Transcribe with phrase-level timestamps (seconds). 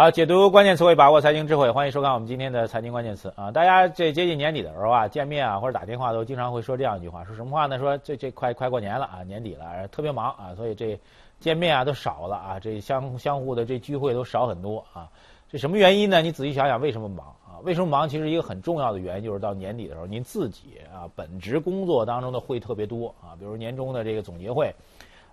[0.00, 3.50] 好，解读关键词汇，把握财经智慧，欢迎收看我们今天的财经关键词啊！
[3.50, 7.78] 大家这接近年底的时候啊，见面啊或者打电话都经常会说这样一句话，说什么话呢？
[7.78, 10.98] 说这这快快过年了啊，年底了，特别忙啊，所以这
[11.38, 15.06] 见面啊都少了啊，这相相互的这聚会都少很多啊。
[15.50, 16.22] 这什么原因呢？
[16.22, 17.60] 你仔细想想，为什么忙啊？
[17.62, 18.08] 为什么忙？
[18.08, 24.74] 其实一个很重要的原因就是到年底的时候，您自己啊本职工作当中的会特别多啊，比如年终的这个总结会。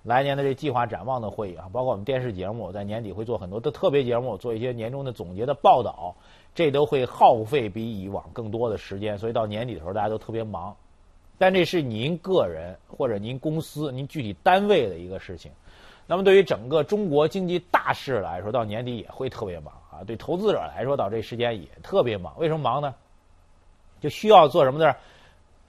[0.08, 6.16] 来年的这计划展望的会议啊，包括我们电视节目，在年底会做很多的特别节目，做一些年终的总结的报道，
[6.56, 10.74] 这都会耗费比以往更多的时间，所以到年底的时候大家都特别忙。
[11.38, 15.52] 但这是您个人或者您公司、您具体单位的一个事情。
[16.08, 20.06] 那么对于整个中国经济大势来说，到年底也会特别忙啊。
[20.08, 22.34] 对投资者来说，到这时间也特别忙。
[22.40, 22.96] 为什么忙呢？
[24.00, 24.96] 就需要做什么字？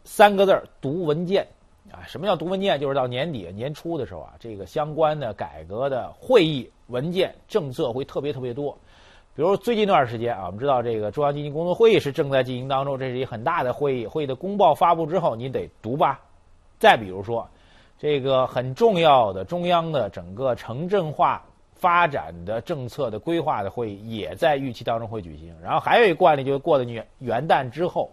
[0.05, 1.48] 三个字儿：读文件。
[1.92, 2.78] 啊，什么叫读文件？
[2.78, 8.77] 就是到年底年初的时候啊，这个相关的改革的会议文件政策会特别特别多。
[9.34, 16.20] 比如最近一段时间啊，我们知道这个中央经济工作会议是正在进行当中，这是一很大的会议，会议的公报发布之后，你得读吧。
[16.78, 17.48] 再比如说，
[17.98, 21.42] 这个很重要的中央的整个城镇化
[21.73, 25.55] 发展的政策的规划的会议也在预期当中会举行。
[25.62, 28.11] 然后还有一个惯例，就是过了元元旦之后。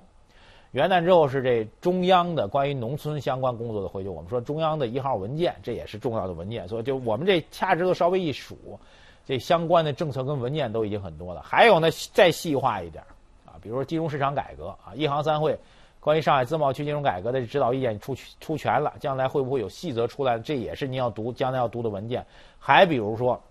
[0.75, 6.67] 元旦之后是这中央的关于农村相关工作的会议，我们说中央的一号文件，这也是重要的文件。
[6.67, 8.77] 所以就我们这掐指头稍微一数，
[9.25, 11.41] 这相关的政策跟文件都已经很多了。
[11.41, 13.01] 还有呢，再细化一点
[13.45, 15.57] 啊，比如说金融市场改革啊，一行三会
[16.01, 20.37] 关于上海自贸区金融改革的指导意见出出全了，将来会不会有细则出来？
[20.39, 22.25] 这也是您要读将来要读的文件。
[22.59, 23.41] 还比如说，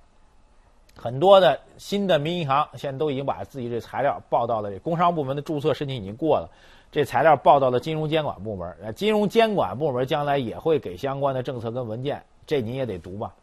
[0.94, 6.50] 很多的新的民营银行现在都已经把自己这材料报到了这工商部门的注册申请已经过了。
[6.94, 13.34] 这材料报到了金融监管部门，呃，金融监管部门将来也会给相关的政策跟文件，这您也得读吧。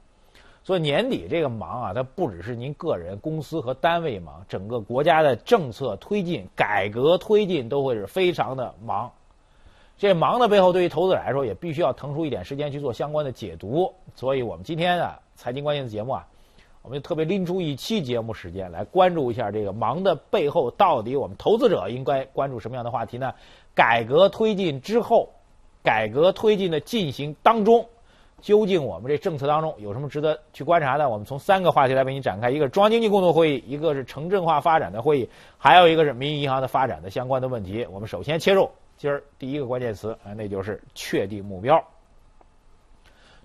[0.64, 9.12] 所以年底这个忙啊，它不只是您个人、公司和单位忙，整个国家的政策推进、改革推进都会是非常的忙。
[9.98, 13.94] 这忙的背后，对于投资者来说，也必须要腾出一点时间去做相关的解读。
[14.16, 16.26] 所以我们今天啊，财经关键的节目啊。
[16.84, 23.34] 我们就特别拎出一期节目时间来关注一下这个忙的背后，到底我们投资者应该关注什么样的话题呢？
[23.76, 25.30] 改革推进之后，
[25.84, 27.88] 改革推进的进行当中，
[28.42, 31.08] 究竟我们这政策当中有什么值得去观察的？
[31.08, 37.86] 我们从三个话题来为你展开：一个是中央经济工作会议，一个是城镇化发展的会议，还有一个是民营银行的发展的相关的问题。
[37.92, 41.84] 我们首先切入今儿第一个关键词，那就是确定目标。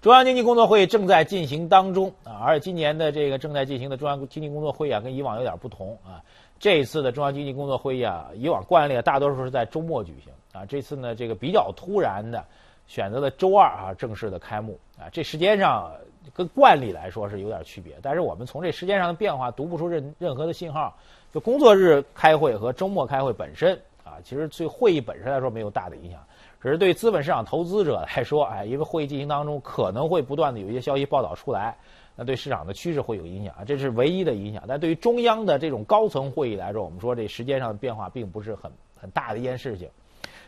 [0.03, 6.23] 中央经济工作会议正在进行当中啊，而且今年的这个正在进行的中央经济工作会议啊，跟以往有点不同啊。
[6.59, 12.45] 这一次的中央经济工作会议啊，以往惯例大多数是在周末举行啊，这次呢这个比较突然的
[12.87, 15.09] 选择了周二啊正式的开幕啊。
[15.11, 15.91] 这时间上
[16.33, 20.97] 跟惯例来说是有点区别，但是我们从这时间上的变化读不出任任何的信号。
[21.35, 26.19] 就工作日开会和周末开会本身啊，其实对会议本身来说没有大的影响。
[26.67, 31.77] 只是对资本市场投资者来说，哎，因为会议进行当中可能会不断的有一些消息报道出来，
[32.17, 34.65] 那对市场的趋势会有影响啊，这是唯一的影响。
[34.67, 38.69] 但对于中央的这种高层会议来说，我们说这时间上的变化并不是很
[39.01, 39.89] 很大的一件事情。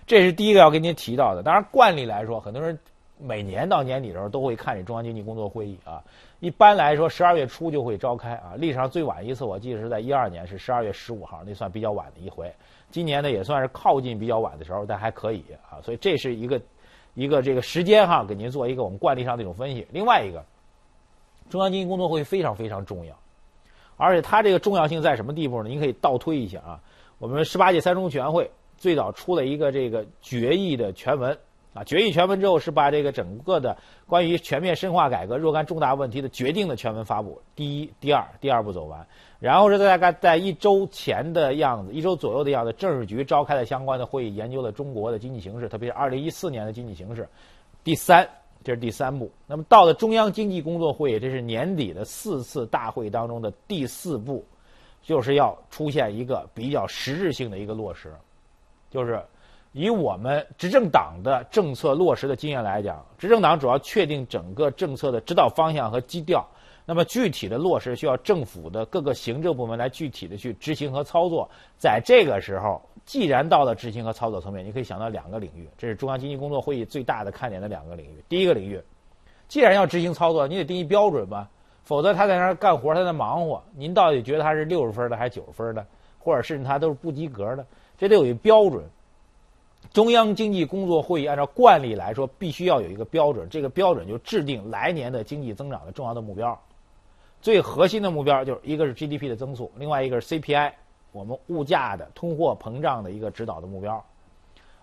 [0.09, 1.43] 这是第一个要跟您提到的。
[1.45, 2.77] 当然，惯例来说，很多人
[3.17, 6.03] 每年到年底的时候都会看这中央经济工作会议啊。
[6.41, 8.55] 一般来说，十二月初就会召开啊。
[8.57, 12.53] 历史上最晚一次，我记得是在一二年，是十二月十五号，那算比较晚的一回。
[12.91, 16.61] 今年呢也算是靠近比较晚的时候，但还可以啊，所以这是一个
[17.15, 19.87] 一个这个时间哈，给您做一个我们惯例上的一种分析。
[19.91, 20.45] 另外一个，
[21.51, 23.15] 中央经济工作会议非常非常重要，
[23.97, 25.69] 而且它这个重要性在什么地步呢？
[25.69, 26.81] 您可以倒推一下啊，
[27.19, 31.37] 我们十八届三中全会最早出了一个这个决议的全文。
[31.79, 39.07] 啊，决议全文之后是把这个整个的关于全面深化改革若干重大问题的决定的全文发布，第一、第二、第二步走完，
[39.39, 47.29] 然后是大概在一周前的样子，一周左右的样子，政治局召开了相关的会议，研究了中国的经济形势，特别是二零一四年的经济形势。
[47.85, 48.29] 第三，
[48.65, 49.31] 这是第三步。
[49.47, 54.45] 那么到了中央经济工作会议，这是年底的四次大会当中的第四步，
[55.01, 58.13] 就是要出现一个比较实质性的一个落实，
[58.91, 59.23] 就是。
[59.73, 66.47] 以我们执政党的政策落实的经验来讲，执政党主要确定整个政策的指导方向和基调。
[66.85, 71.47] 那么具体的落实需要政府的各个行政部门来具体的去执行和操作。
[71.77, 78.25] 在这个时候，既然到了执行和操作层面，你可以想到两个领域，这是中央经济工作会议最大的看点的两个领域。
[78.27, 78.83] 第一个领域，
[79.49, 81.47] 既然要执行操作，你得定义标准吧，
[81.85, 85.87] 否则他在那儿干活，他在忙活，您到底觉得他是六十分的还是九十分的，
[86.19, 87.67] 或者甚至他都是不及格的，
[87.99, 88.83] 这得有一标准。
[89.93, 96.59] 中央经济工作会议按照惯例来说，必须要有一个标准，这个标准就制定来年的经济增长的重要的目标。
[97.41, 100.73] 最核心的目标就是一个是 GDP 的增速，另外一个是 CPI，
[101.13, 104.05] 我们物价的通货膨胀的一个指导的目标。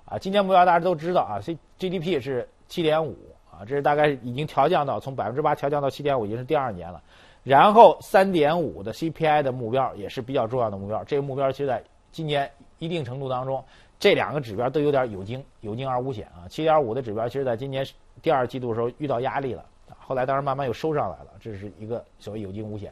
[0.05, 3.15] 啊，今年目标大家都知道啊，C GDP 是七点五
[3.51, 7.01] 啊，这是大概已经调降到从百分之八调降到七点五，已经是第二年了。
[7.43, 12.49] 然后三点五的 CPI 的目标也是比较重要的目标，这个目标其实在今年
[12.79, 13.63] 一定程度当中，
[13.99, 16.47] 这两个指标都有点有惊有惊而无险啊。
[16.49, 17.85] 七点五的指标其实在今年
[18.21, 19.65] 第二季度的时候遇到压力了，
[19.97, 22.91] 后来当然慢慢又收上来了，这是一个所谓有惊无险。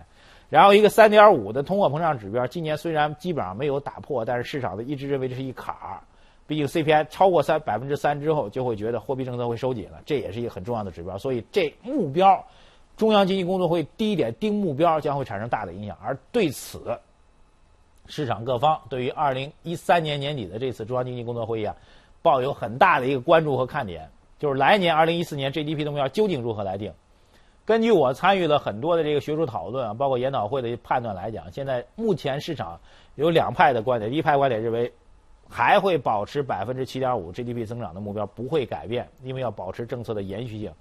[0.50, 6.00] 然后一个三点五的通货膨胀指标，今年虽然基本上没有打破，但是市场的一直认为这是一坎儿。
[6.46, 11.18] 毕竟 CPI 超过三百分之三之后，就会觉得货币政策会收紧了，这也是一个很重要的指标。
[11.18, 12.46] 所以这目标，
[12.98, 15.98] 中央经济工作会议第一点定目标将会产生大的影响。
[16.04, 17.00] 而对此，
[18.08, 21.76] 市场各方对于二零一三年年底的这次中央经济工作会议啊，
[22.22, 24.10] 抱有很大的一个关注和看点，
[24.40, 26.94] 就是来年二零一四年 GDP 的目标究竟如何来定？
[27.66, 32.80] 根据我参与了很多的这个学术讨论啊，包括研讨会的判断来讲，现在目前市场
[33.16, 34.92] 有两派的观点，一派观点认为。
[35.50, 40.72] 还会保持百分之七点五 GDP 增长的目标不会改变，因为要保持政策的延续性。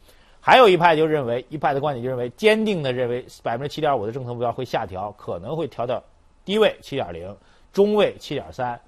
[0.41, 6.03] 还有一派就认为，一派的观点就认为，坚定的认为百分之七点五的政策目标会下调，可能会调到
[6.44, 7.37] 低位七点零，
[7.73, 8.81] 中位七点三。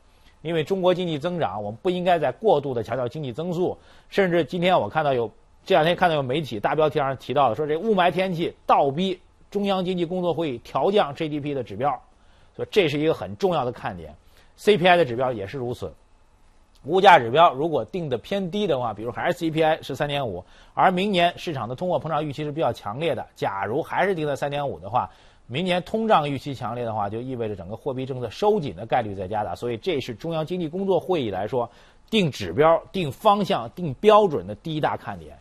[0.43, 3.79] 因为中国经济增长，我们不应该再过度的强调经济增速。
[4.11, 5.31] 甚至今天我看到有
[5.65, 9.19] 这两天看到有媒体大标题上提到的，说这雾霾天气倒逼
[9.51, 11.99] 中央经济工作会议调降 GDP 的指标，
[12.55, 14.15] 所以这是一个很重要的看点。
[14.59, 15.91] CPI 的指标也是如此，
[16.85, 25.11] 物价指标如果定的偏低的话，比如还是 CPI 是三点五，而明年市场的通货膨胀预期是比较强烈的，假如还是定在三点五的话，
[25.47, 31.71] 明年通胀预期强烈的话，就意味着整个货币政策收紧的概率在加大，所以这是中央经济工作会议来说
[32.09, 35.39] 定指标、定方向、定标准的第一大看点，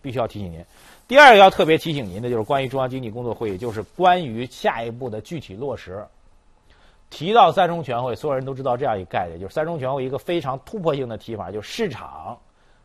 [0.00, 0.64] 必须要提醒您。
[1.08, 6.06] 第二个要特别提醒您的就是关于中央经济工作会议，就是关于下一步的具体落实。
[7.10, 12.38] 提到三中全会，所有人都知道这样一个概念，就是三中全会一个非常突破性的提法，就是市场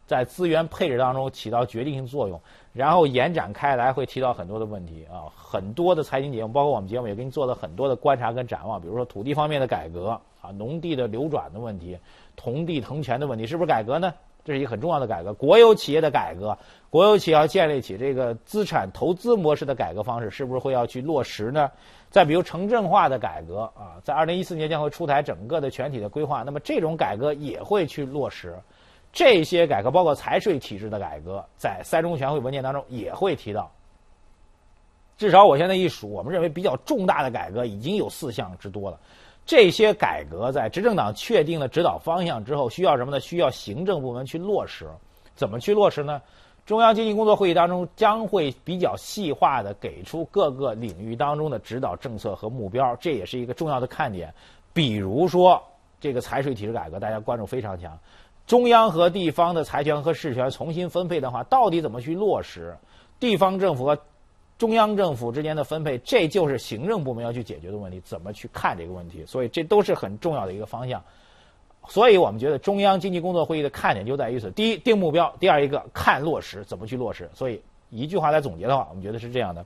[0.06, 2.40] 在资源配置当中起到决定性作用，
[2.74, 11.98] 然后延展开来会提到很多的问题啊，很多的财经节目，包括我们节目也给你做了很多的观察跟展望，比如说土地方面的改革啊，农地的流转的问题，
[12.36, 14.14] 同地同权的问题，是不是改革呢？
[14.44, 16.56] 这是一个很重要的改革，国有企业的改革，
[16.92, 21.72] 国有企业要建立起这个资产投资模式的改革方式，是不是会要去落实呢？
[22.12, 28.56] 再比如城镇化的改革啊，在二零一四年将会出台整个的全体的规划，那么这种改革也会去落实。
[29.16, 33.72] 这些改革包括财税体制的改革，在三中全会文件当中也会提到。
[35.18, 39.00] 至少我现在一数，我们认为比较重大的改革已经有四项之多了。
[39.46, 43.20] 这些改革在执政党确定了指导方向之后，需要什么呢？
[43.22, 44.86] 需要行政部门去落实。
[45.34, 46.22] 怎么去落实呢？
[46.66, 54.34] 中央经济工作会议当中将会比较细化的给出各个领域当中的指导政策和目标，这也是一个重要的看点。
[54.74, 55.64] 比如说，
[56.02, 57.98] 这个财税体制改革，大家关注非常强。
[58.48, 62.78] 中央和地方的财权和事权重新分配的话，到底怎么去落实？
[63.20, 63.98] 地方政府和
[64.58, 68.00] 中央政府之间的分配，这就是行政部门要去解决的问题。
[68.06, 69.26] 怎么去看这个问题？
[69.26, 71.02] 所以这都是很重要的一个方向。
[71.88, 77.30] 所以我们觉得中央经济工作会议的看点就在于此：第一，定目标；第二，一个看落实，怎么去落实。
[77.34, 79.66] 所以一句话来总结的话，我们觉得是这样的：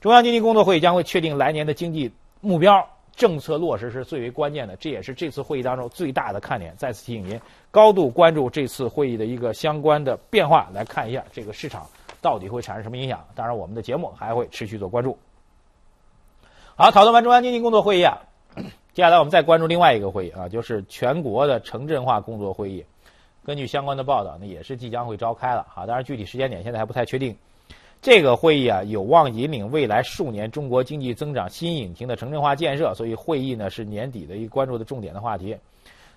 [0.00, 2.10] 中央经济工作会议将会确定来年的经济
[2.40, 2.86] 目标，
[3.20, 4.74] 政策落实是最为关键的。
[4.76, 6.74] 这也是这次会议当中最大的看点。
[6.78, 7.38] 再次提醒您，
[7.70, 11.86] 高度关注这次会议的一个相关的变化，来看一下这个市场。
[12.22, 13.22] 到底会产生什么影响？
[13.34, 15.18] 当然，我们的节目还会持续做关注。
[16.76, 18.22] 好，讨论完中央经济工作会议啊，
[18.94, 22.86] 接下来我们再关注另外一个会议啊，就是全国的城镇化工作会议。
[23.44, 25.66] 根据相关的报道呢，也是即将会召开了。
[25.68, 27.36] 好，当然具体时间点现在还不太确定。
[28.02, 35.56] 这个会议啊，有望引领未来数年中国经济增长新引擎的城镇化建设，所以会议呢是年底的一个关注的重点的话题。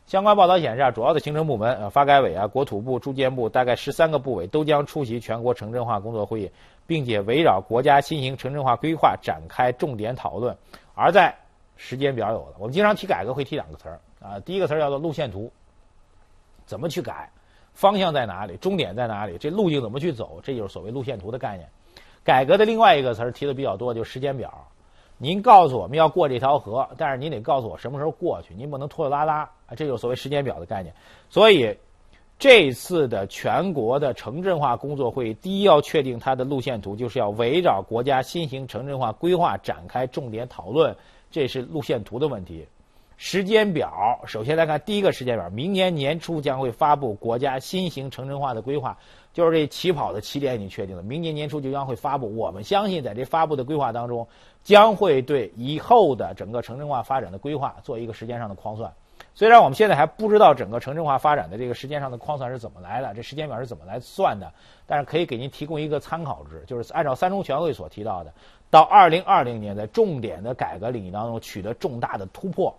[0.05, 6.51] 相关报道显示啊，主要的行政部门，呃，发改委啊、国土部、住建部，大概十三个部委都将出席全国城镇化工作会议，
[6.87, 10.55] 并且围绕国家新型城镇化规划展开重点讨论。
[10.93, 11.35] 而在
[11.75, 15.51] 时间表有了，我们经常提改革会提两个词儿啊，第一个词儿叫做路线图，
[16.65, 17.29] 怎么去改，
[17.73, 21.67] 方向在哪里，终点在哪里，这路径怎么去走，这就是所谓路线图的概念。
[22.23, 24.65] 改革的另外一个词儿提的比较多，就是时间表。
[25.17, 29.49] 您告诉我们要过这条河，但是您得告诉我什么时候过去，您不能拖拖拉拉！
[29.75, 30.93] 这就是所谓时间表的概念。
[31.29, 31.75] 所以，
[32.39, 40.93] 这次的全国的城镇化工作会议，第一要确定它的路线图，就是要围绕国家新型城镇化规划展开重点讨论，
[41.29, 42.65] 这是路线图的问题。
[43.17, 48.97] 时间表，首先来看第一个时间表，明年年初将会发布国家新型城镇化的规划，
[49.33, 52.35] 就是这起跑的起点已经确定了，明年年初就将会发布。
[52.35, 54.27] 我们相信，在这发布的规划当中，
[54.63, 58.91] 将会对以后的整个城镇化发展的规划做一个时间上的框算。
[59.35, 64.51] 虽然我们现在还不知道整个城镇化发展的这个时间上的框算是怎么来的，这时间表是怎么来算的，
[64.85, 68.33] 但是可以给您提供一个参考值，就是按照三中全会所提到的，
[68.69, 72.75] 到二零二零年在重点的改革领域当中取得重大的突破。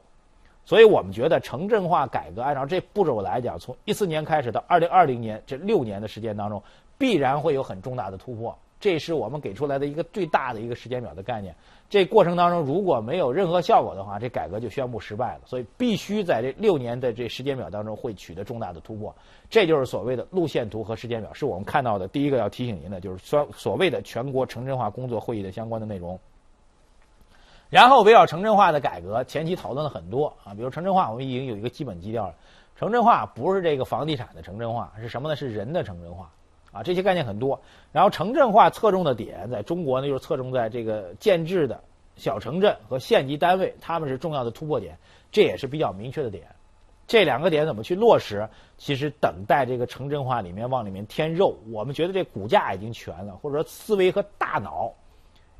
[0.65, 6.63] 所以我们觉得城镇化改革按照这步骤来讲，从一四年开始到二零二零年这六年的时间当中，
[6.97, 8.57] 必然会有很重大的突破。
[8.81, 11.55] 这是我们给出来的一个最大的一个时间表的概念。
[11.89, 15.41] 这过程当中如果没有任何效果的话，这改革就宣布失败了。
[15.47, 19.15] 所以必须在这六年的这时间表当中会取得重大的突破。
[19.49, 26.19] 这就是所谓的路线图和时间表，是我们看到的第一个要提醒您的，就是所所谓的全国城镇化工作会议的相关的内容。
[27.75, 32.35] 然后围绕城镇化的改革，前期讨论了很多啊，比如城镇化，我们已经有一个基本基调了。
[32.77, 35.35] 城镇化不是这个房地产的城镇化，是什么呢？
[35.35, 36.31] 是人的城镇化
[36.71, 37.61] 啊，这些概念很多。
[37.91, 41.83] 然后城镇化侧重的点，在中国呢，就是侧重在这个建制的
[42.15, 44.97] 小城镇和县级单位，他们是重要的突破点，
[45.33, 46.47] 这也是比较明确的点。
[47.09, 48.49] 这两个点怎么去落实？
[48.79, 51.59] 其实等待这个城镇化里面往里面添肉。
[51.73, 54.95] 我们觉得这骨架已经全了，或者说思维和大脑。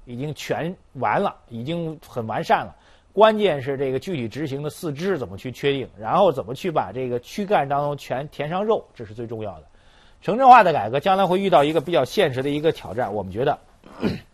[0.05, 2.75] 已经全完了，已经很完善了。
[3.13, 9.67] 关键是这个具体执行的四肢怎么去确定，然后怎么去把这个躯干当中全填上肉，这是最重要的。
[10.21, 13.15] 城镇化的改革将来会遇到一个比较现实的一个挑战。
[13.15, 13.59] 我们觉得，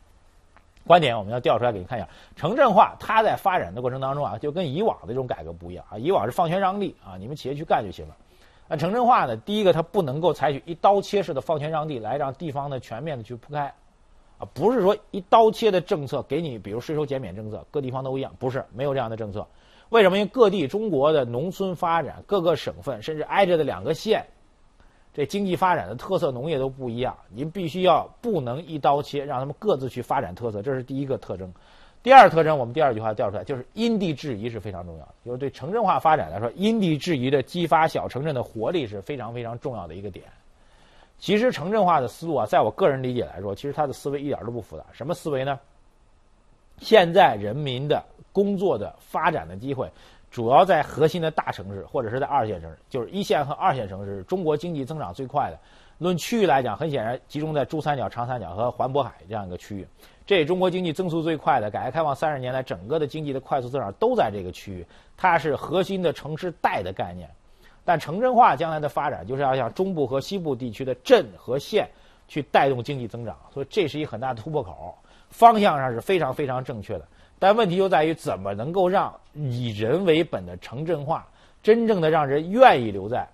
[0.87, 2.09] 观点我们要调出来给您看一下。
[2.37, 5.99] 城镇化它在发展的过程当中啊，就跟以往的这种改革不一样啊。
[5.99, 8.17] 以往是放权让利啊，你们企业去干就行了。
[8.67, 13.71] 那城镇化呢，第一个它不能够采取一刀切式的放权让利来让地方呢全面的去铺开。
[14.41, 19.47] 啊，不是说一刀切的政策给你，比如税收减免政策，各地方都一样，不是没有这样的政策。
[19.91, 20.17] 为什么？
[20.17, 24.25] 因为各地中国的农村发展，各个省份甚至挨着的两个县，
[25.13, 27.17] 这经济发展的特色农业都不一样。
[27.29, 31.53] 您必须要不能一刀切，让他们各自去发展特色，这是第一个特征。
[32.03, 35.15] 第二特征，我们第二句话调出来，就是因地制宜是非常重要的。
[35.23, 40.25] 就是对城镇化发展来说，因地制宜的激发小城镇的活力是非常非常重要的一个点。
[41.21, 44.85] 其实城镇化的思路啊，在我个人理解来说，其实它的思维一点都不复杂。
[44.91, 45.61] 什么思维呢？
[46.79, 49.87] 现在人民的工作的发展的机会，
[50.31, 55.59] 主要在核心的大城市或者是在二线城市，就是一线和二线城市，中国经济增长最快的。
[55.99, 59.87] 论区域来讲，很显然集中在珠三角、长三角和环渤海这样一个区域。
[60.25, 64.87] 这也中国经济增速最快的，改革开放三十年来，整个的经济的快速增长都在这个区域。
[65.19, 67.29] 它是核心的城市带的概念。
[67.85, 71.89] 但城镇化将来的发展，就是要向中部和西部地区的镇和县
[72.29, 74.97] 去带动经济增长，所以这是一很大的突破口，
[75.31, 77.07] 方向上是非常非常正确的。
[77.39, 81.27] 但问题就在于怎么能够让以人为本的城镇化
[81.63, 83.27] 真正的让人愿意留在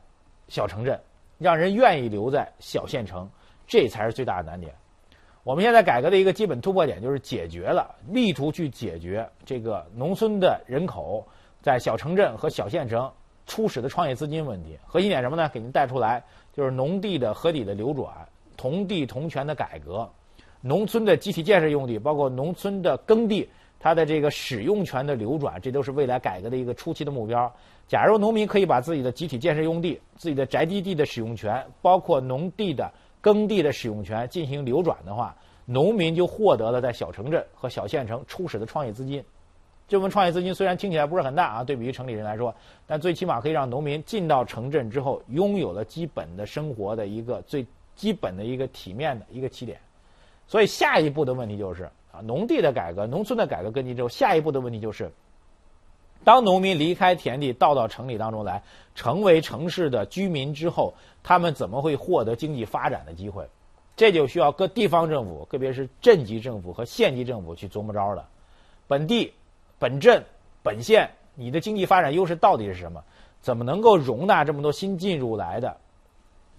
[0.49, 0.99] 小城镇，
[1.38, 3.29] 让人愿意留在小县城，
[3.67, 4.73] 这才是最大的难点。
[5.43, 11.26] 我们现在改革的一个基本突破点就是解决了，力图去解决这个农村的人口
[11.61, 13.11] 在小城镇和小县城。
[13.47, 15.49] 初始的创业资金问题，核心点什么呢？
[15.49, 16.23] 给您带出来，
[16.53, 18.09] 就是农地的合理的流转，
[18.57, 20.09] 同地同权的改革，
[20.61, 23.49] 农村的集体建设用地，包括农村的耕地，
[23.79, 27.50] 它的这个使用权的流转，这都是未来改革的一个初期的目标。
[27.87, 39.23] 假如农民可以把自己的集体建设用地、自己的宅基地的使用权，包括农地的耕地的使用权进行流转的话，农民就获得了在小城镇和小县城初始的创业资金。
[39.88, 42.52] 这部分创业资金虽然听起来不是很大啊，对比于城里人来说，
[42.88, 47.64] 但最起码可以让农民进到城镇之后，拥有了基本的生活的一个最
[47.95, 49.78] 基本的一个体面的一个起点。
[50.49, 55.09] 所以下一步的问题就是啊，农地的改革、农村的改革跟进之后，下一步的问题就是，
[56.25, 58.61] 当农民离开田地到到城里当中来，
[58.97, 63.49] 成为城市的居民之后，他们怎么会获得经济发展的机会？
[63.95, 68.28] 这就需要各地方政府，特别是镇级政府和县级政府去琢磨着了，
[68.88, 69.33] 本地。
[69.78, 70.25] 本镇、
[70.62, 73.02] 本县，你的经济发展优势到底是什么？
[73.42, 75.76] 怎么能够容纳这么多新进入来的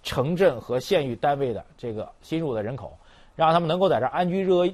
[0.03, 2.97] 城镇和县域单位的这个新入的人口，
[3.35, 4.71] 让他们能够在这安居乐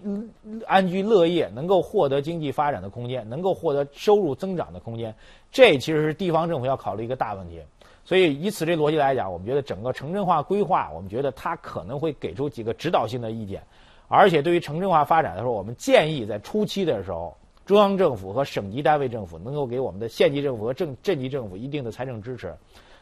[0.68, 5.16] 安居乐业，能够获得经济发展的空间，能够获得收入增长的空间？
[5.52, 7.60] 这其实是地方政府要考虑一个大问题。
[8.06, 13.64] 所以，以此这逻辑来讲，我们觉得整个城镇化规划，我们觉得它可能会给出几个指导性的意见，
[14.08, 17.36] 而且对于城镇化发展的时候，我们建议在初期的时候。
[17.66, 22.54] 中央政府和省级单位政府能够给我们的县级政府和镇镇级政府一定的财政支持，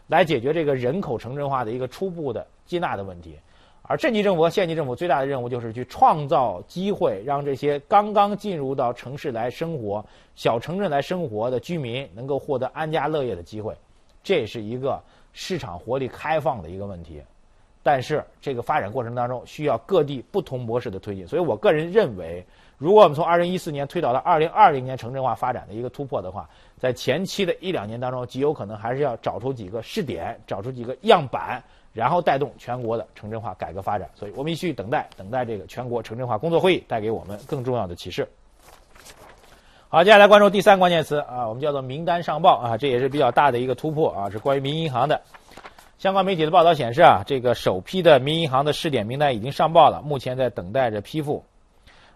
[0.07, 3.35] 来解决这个人口城镇化的一个初步的接纳的问题。
[3.83, 13.75] 而镇级政府和县级政府最大的任务就是去创造机会，让这些刚刚进入到城市来生活、小城镇来生活的居民能够获得安家乐业的机会。
[14.23, 15.01] 这是一个
[15.33, 17.21] 市场活力开放的一个问题。
[17.83, 22.45] 但是这个发展过程当中需要各地不同模式的推进，所以我个人认为，
[22.77, 26.47] 如果我们从2014年推导到2020年城镇化发展的一个突破的话，
[26.77, 34.09] 在前期的一两年当中，极有可能还是要找出几个试点，找出几个样板，然后带动全国的城镇化改革发展。
[34.13, 38.27] 所以我们必须等待，等待这个全国城镇化工作会议带给我们更重要的启示。
[39.89, 45.19] 好，接下来关注第三关键词啊，我们叫做名单上报啊，这也是比较大的一个突破啊，是关于民营银行的。
[46.01, 51.45] 相关媒体的报道显示啊，这个首批的民营银行的试点名单已经上报了，目前在等待着批复。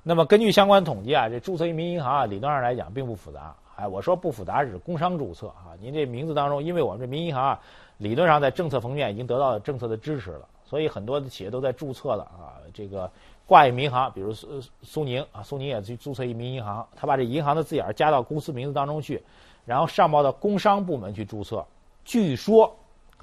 [0.01, 3.55] 那么根据相关统计啊，这注册一民营银行啊，理论上来讲并不复杂。
[3.75, 7.59] 哎，我说不复杂是工商注册啊，您这名字当中，因为我们这民营银行啊，
[7.99, 12.57] 理论上在政策层面已经得到了政策的支持了，所以很多的企业都在注册了啊。
[12.73, 13.07] 这个
[13.45, 14.47] 挂一民行，比如苏
[14.81, 19.21] 苏宁啊，苏宁也去注册一民营银行，他把这银行的字眼加到公司名字当中去，
[19.63, 21.63] 然后上报到工商部门去注册。
[22.03, 22.75] 据说。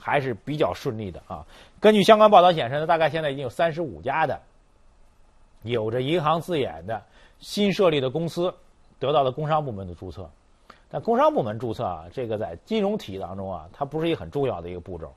[0.03, 1.47] 还是比较顺利的啊。
[1.79, 4.41] 根据相关报道显示呢，大概现在已经有三十五家的
[5.63, 7.01] 有着银行字眼的
[7.39, 8.53] 新设立的公司
[8.99, 10.29] 得到了工商部门的注册。
[10.91, 15.11] 但工商部门注册啊，这个在金融体系当中啊，它不是一个很重要的一个步骤，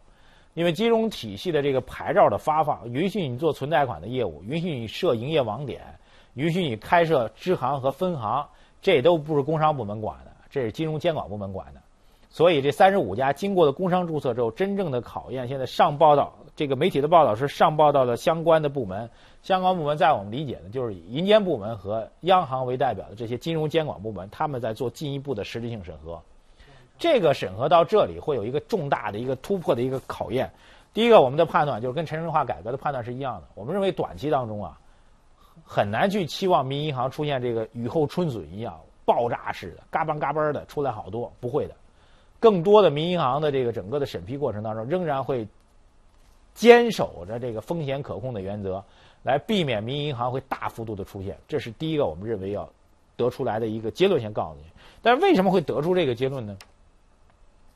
[0.53, 5.81] 因为金融体系的这个牌照的发放，允许你做存贷款的业务，允许你设营业网点，
[6.35, 8.47] 允许你开设支行和分行，
[8.81, 11.81] 这都不是工商部门管的，这是金融监管部门管的。
[12.35, 19.09] 所以这三十五家经过了工商注册之后，真正的考验现在上报到这个媒体的报道是上报到了相关的部门，
[19.41, 26.21] 相关部门在我们理解呢，就是以银监部门和央行为代表的这些金融监管部门，他们在做进一步的实质性审核。
[26.99, 30.51] 这个审核到这里会有一个重大的一个突破的一个考验。
[30.93, 34.77] 第一个，我们的判断就是跟城镇化改革的判断是一样的，我们认为短期当中啊，
[35.63, 41.73] 很难去期望民营银行出现这个雨后春笋一样爆炸式的嘎嘣嘎嘣的出来好多，不会的。
[42.39, 45.47] 更多的民营银行的这个整个的审批过程当中，仍然会
[46.53, 48.83] 坚守着这个风险可控的原则，
[49.23, 51.37] 来避免民营银行会大幅度的出现。
[51.47, 52.69] 这是第一个我们认为要
[53.15, 54.63] 得出来的一个结论，先告诉你。
[55.01, 56.55] 但是为什么会得出这个结论呢？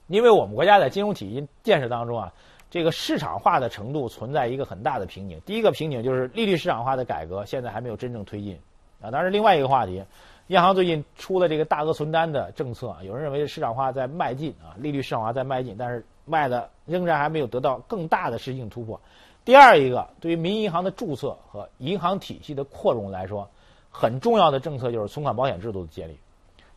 [0.08, 2.32] 因为我们国家在金融体系建设当中啊，
[2.70, 5.40] 这个市场化的程度存在一个很大的瓶颈。
[5.46, 8.60] 第一个瓶颈就是利率市场化的改革现在还没有真正推进
[9.02, 9.12] 啊。
[9.12, 10.04] 当然，另外一个话题。
[10.50, 19.00] 央行最近出了这个大额存单的政策，有人认为市场化在迈进啊，利率市场化在迈进，但是迈的仍然还没有得到更大的实质性突破。
[19.46, 23.48] 第二一个，对于民营银行的注册和银行体系的扩容来说，
[23.92, 26.18] 很重要的政策就是存款保险制度的建立。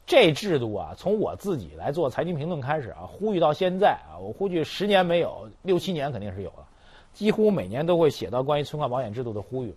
[0.05, 6.69] 这制度啊，从我自己来做财经评论开始啊，呼吁到现在啊，我估计十年没有，六七年肯定是有了，
[7.15, 9.75] 几乎每年都会写到关于存款保险制度的呼吁。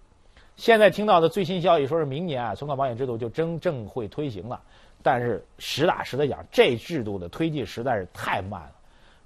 [0.56, 4.62] 现在听到的最新消息，说是明年啊，存款保险制度就真正会推行了。
[5.04, 8.72] 但是实打实的讲，这制度的推进实在是太慢了。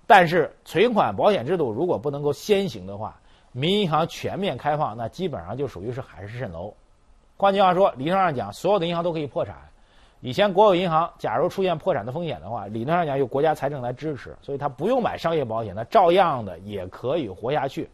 [0.07, 3.19] 但是存款保险制度如果不能够先行的话，
[3.51, 6.73] 民营银行全面开放，那基本上就属于是海市蜃楼。
[7.37, 9.55] 换句话说，理论上讲，所有的银行都可以破产。
[10.21, 17.89] 以前国有银行假如出现破产的风险的话，理论上讲由国家财政来支持，所以它不用买商业保险，它照样的也可以活下去。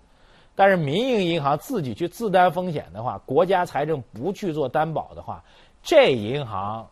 [0.56, 5.44] 但是民营银行自己去自担风险的话，国家财政不去做担保的话，
[5.84, 6.88] 这银行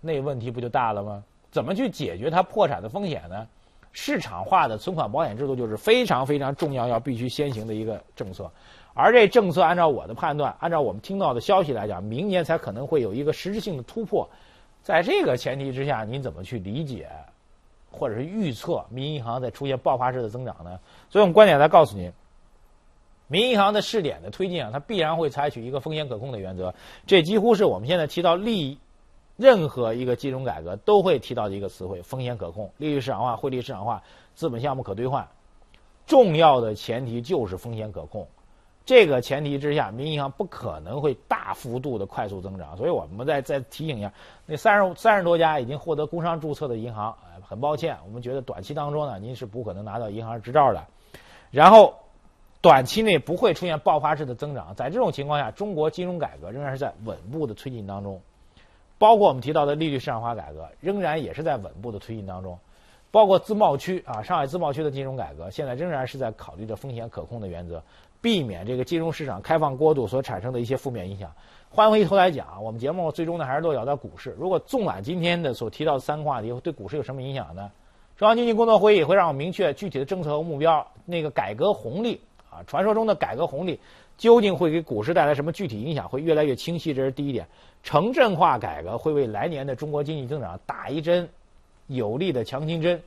[0.00, 1.24] 那问题不就大了吗？
[1.50, 3.46] 怎么去解决它破产的风险呢？
[3.90, 8.48] 市场化的存款保险制度就是非常非常重要，要必须先行的一个政策。
[8.94, 14.28] 而这政策，按照我的判断，按照我们听到的消息来讲，明年才可能会有一个实质性的突破。
[14.82, 17.08] 在这个前提之下，您怎么去理解
[17.90, 20.78] 或者是预测民营银行在出现爆发式的增长呢？
[21.08, 22.12] 所以我们观点来告诉您。
[23.28, 26.74] 民营银行的试点的推进啊，它必然会采取一个风险可控的原则，
[27.06, 28.78] 这几乎是我们现在提到利
[29.36, 34.02] 任何一个金融改革都会提到的一个词汇：风险可控、利率市场化、汇率市场化、
[34.34, 35.28] 资本项目可兑换。
[36.06, 38.26] 重要的前提就是风险可控。
[38.86, 42.74] 这个前提之下，民营银行不可能会大幅度的快速增长。
[42.78, 44.10] 所以我们再再提醒一下，
[44.46, 50.82] 那三十三十多家已经获得工商注册的银行，很抱歉，我们觉得短期当中呢，您是不可能拿到银行执照的。
[51.50, 51.94] 然后。
[52.60, 58.20] 短期内不会出现爆发式的增长，在这种情况下，中国金融改革仍然是在稳步的推进当中，
[58.98, 62.58] 包括我们提到的利率市场化改革，仍然也是在稳步的推进当中，
[63.12, 67.80] 包括自贸区啊，上海自贸区的金融改革，现在仍然是在考虑着风险可控的原则，
[68.20, 71.30] 避免这个金融市场开放过度所产生的一些负面影响。
[71.70, 74.34] 换回头来讲，我们节目最终呢还是落脚到股市。
[74.36, 77.70] 如果纵览今天的所提到的三个话题，对股市有什么影响呢？
[78.16, 82.20] 中央经济工作会议会让我明确具体的政策和目标，那个改革红利。
[82.50, 82.62] 啊。
[82.66, 83.78] 传说中的改革红利
[84.16, 86.08] 究竟会给股市带来什么具体影响？
[86.08, 87.46] 会越来越清晰，这是第一点。
[87.82, 91.28] 城镇化改革会为来年的中国经济增长打一针
[91.86, 93.00] 有力的强心针，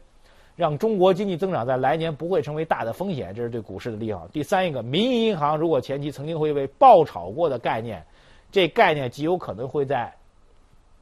[0.56, 4.28] 让中国经济增长在来年不会成为大的风险，这是对股市的利好。
[4.30, 8.06] 第三一个，民营银行如果前期曾经会被爆炒过的概念，
[8.52, 10.14] 这概念极有可能会在。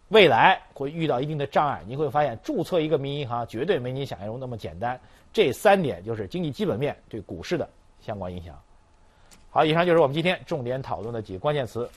[0.10, 5.00] 未来会遇到一定的障碍，你会发现注册一个民营银行绝对没你想象中那么简单。
[5.32, 7.70] 这三点就是经济基本面对股市的
[8.02, 8.60] 相关影响。
[9.52, 11.90] 好，以上就是我们今天重点讨论的几个关键词。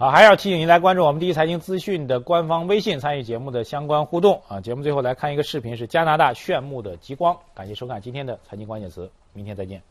[0.00, 4.60] 好，还要提醒您来关注我们第一财经资讯的官方微信，参与节目的相关互动啊！
[4.60, 7.36] 节目最后来看一个视频，是加拿大炫目的极光。
[7.52, 9.82] 感谢收看今天的财经关键词，明天再见。